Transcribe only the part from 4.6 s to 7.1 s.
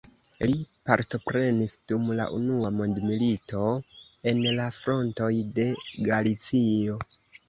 la frontoj de Galicio.